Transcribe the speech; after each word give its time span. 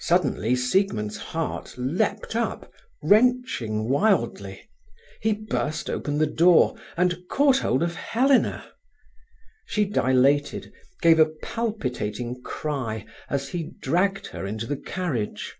Suddenly 0.00 0.56
Siegmund's 0.56 1.16
heart 1.16 1.74
leaped 1.78 2.34
up, 2.34 2.72
wrenching 3.04 3.88
wildly. 3.88 4.68
He 5.20 5.32
burst 5.32 5.88
open 5.88 6.18
the 6.18 6.26
door, 6.26 6.74
and 6.96 7.16
caught 7.30 7.58
hold 7.58 7.80
of 7.84 7.94
Helena. 7.94 8.68
She 9.66 9.84
dilated, 9.84 10.72
gave 11.02 11.20
a 11.20 11.26
palpitating 11.40 12.42
cry 12.42 13.06
as 13.28 13.50
he 13.50 13.70
dragged 13.80 14.26
her 14.26 14.44
into 14.44 14.66
the 14.66 14.76
carriage. 14.76 15.56